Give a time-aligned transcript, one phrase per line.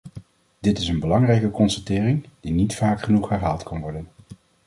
[0.59, 4.07] Dit is een belangrijke constatering, die niet vaak genoeg herhaald kan worden.